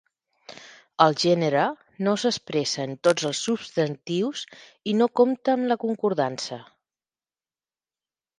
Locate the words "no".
2.07-2.13, 5.03-5.09